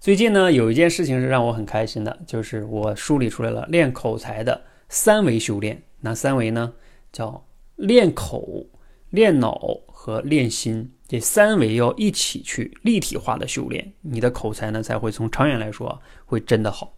[0.00, 5.82] 最近呢，有一件事情是让我很开心的，就是我梳理出来了练口才的三维修炼。
[6.00, 6.72] 哪三维呢？
[7.12, 7.44] 叫
[7.76, 8.64] 练口、
[9.10, 16.94] 练脑和练心，这三维要一起去立体化的修炼，你的口才呢才会从长远来说会真的好。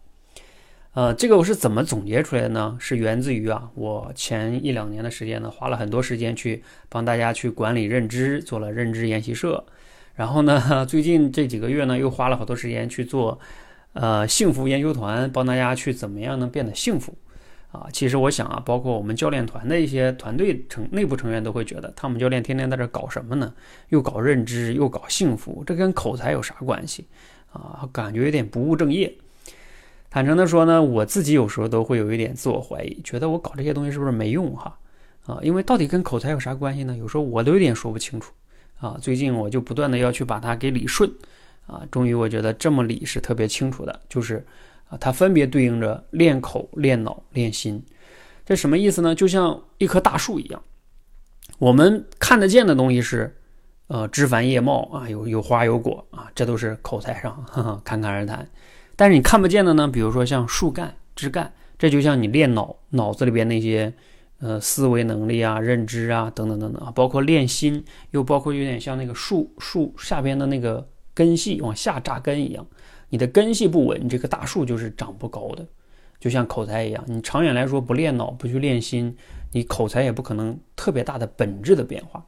[0.93, 2.77] 呃，这个我是怎么总结出来的呢？
[2.79, 9.65] 是源自于啊，我前一两年的时间呢，花了很多时间去帮大家去管理认知，做了认知研习社。
[10.15, 13.39] 然后呢，最近这几个月呢，又花了好多时间去做，
[13.93, 17.15] 呃，幸福研究团，帮大家去怎么样能变得幸福，
[17.71, 23.53] 啊，其实我想啊，包括我们教练团的一些团队成内部成员都会觉得，汤姆教练天天在这搞什么呢？
[23.89, 27.07] 又搞认知，又搞幸福，这跟口才有啥关系？
[27.51, 29.11] 啊，感觉有点不务正业。
[30.11, 34.77] 坦诚的说呢，我自己有时候都会有一点自我怀疑，觉得我搞这些东西是不是没用哈？
[35.25, 36.95] 啊，因为到底跟口才有啥关系呢？
[36.95, 38.31] 有时候我都有点说不清楚。
[38.83, 41.09] 啊，最近我就不断的要去把它给理顺，
[41.67, 44.45] 啊，终于我觉得这么理是特别清楚的，就是
[44.89, 47.81] 啊，它分别对应着练口、练脑、练心，
[48.45, 49.15] 这什么意思呢？
[49.15, 50.61] 就像一棵大树一样，
[51.59, 53.33] 我们看得见的东西是，
[53.87, 58.45] 呃，枝繁叶茂啊，有有花有果啊，这都是口才上侃侃而谈，
[58.97, 63.93] 但是你看不见的呢，比如说像树干、枝干，这就像你练脑脑子里边那些。
[64.43, 72.67] 呃，思维能力啊，认知啊，等等等等啊，包括练心，又包括有点像那个树树下边的那个根系往下扎根一样。
[73.07, 75.65] 你的根系不稳，你这棵大树就是长不高的。
[76.19, 79.15] 就像口才一样，你长远来说不练脑，不去练心，
[79.53, 82.25] 你口才也不可能特别大的本质的变化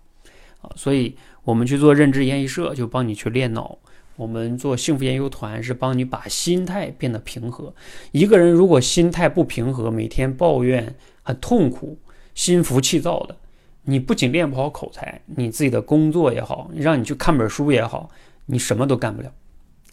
[0.62, 0.72] 啊。
[0.78, 3.78] 所以，我们去做认知研习社，就帮你去练脑；
[4.16, 7.74] 我们做幸福研究团，是帮你把心态变得平和。
[8.14, 11.98] 一个人如果心态不平和，每天抱怨，很痛苦。
[12.36, 13.36] 心浮气躁的，
[13.86, 18.10] 你不仅练不好口才，你自己的工作也好，让你去看本书也好，
[18.46, 19.32] 你什么都干不了。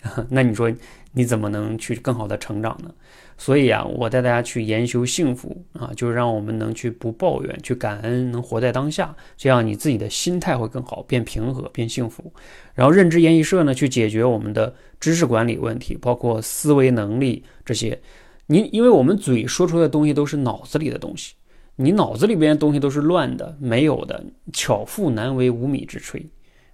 [0.28, 0.68] 那你说
[1.12, 2.92] 你怎么能去更好的成长呢？
[3.38, 12.32] 所以啊，我带大家去研修幸福啊，就是让我们能去不抱怨，去感恩，能活在当下，这样你自己的心态会更好，变平和，变幸福。
[12.74, 18.00] 然后认知研习社呢，去解决我们的知识管理问题，包括思维能力这些。
[18.46, 21.34] 你因为我们嘴说出来的东西都是脑子里的东西。
[21.76, 26.24] 你脑子里边东西都是乱的，没有的，巧妇难为无米之炊，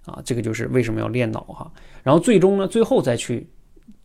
[0.05, 1.71] 啊，这个就是为什么要练脑哈。
[2.03, 3.47] 然后最终呢，最后再去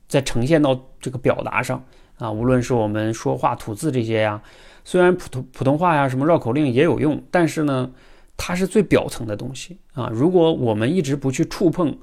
[0.08, 1.84] 再呈现到这个表达上
[2.18, 4.42] 啊，无论是我们说话吐字这些呀，
[4.84, 7.90] 虽然普通普通话呀什么绕口令也有用，但是呢，
[8.36, 10.10] 它是最表层的东西啊。
[10.12, 11.98] 如果我们一直不去触碰。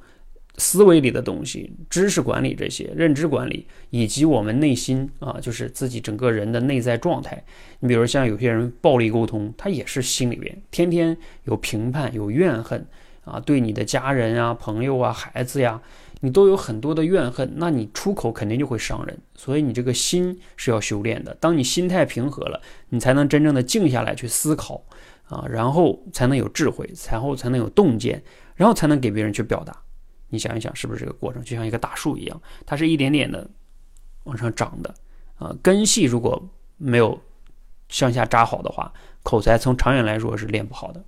[0.58, 7.44] 思维里的东西、知识管理这些、认知管理，以及我们内心啊，就是自己整个人的内在状态。
[7.80, 12.86] 你比如像有些人暴力沟通，他也是心里边天天有评判、有怨恨
[13.24, 15.82] 啊，对你的家人啊、朋友啊、孩子呀，
[16.20, 19.18] 你都有很多的怨恨，那你出口肯定就会伤人。
[19.36, 21.34] 所以你这个心是要修炼的。
[21.40, 24.84] 当你心态平和了，你才能真正的静下来去思考
[25.26, 28.22] 啊，然后才能有智慧，然后才能有洞见，
[28.56, 29.76] 然后才能给别人去表达。
[30.32, 33.48] 你想一想，是不是这个过程就像一个大树一样，它是一点点的
[34.24, 34.92] 往上长的
[35.36, 35.56] 啊？
[35.62, 36.42] 根系如果
[36.78, 37.22] 没有
[37.90, 41.04] 向下扎好的话，口才从长远来说是练不好的。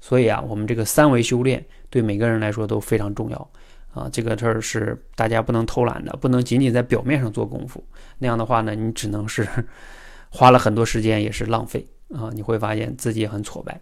[0.00, 3.50] 所以啊，我们这个三维修炼对每个人来说都非常重要
[3.92, 4.08] 啊。
[4.12, 7.82] 这个事儿是大家不能偷懒的，不能仅仅在表面上做功夫。
[8.18, 9.48] 那样的话呢，你只能是
[10.30, 12.30] 花了很多时间，也是浪费啊。
[12.32, 13.80] 你会发现自己也很挫败。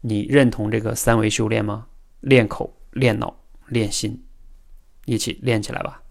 [0.00, 1.86] 你认同这个三维修炼吗？
[2.20, 3.36] 练口，练脑。
[3.68, 4.24] 练心，
[5.04, 6.02] 一起练起来吧。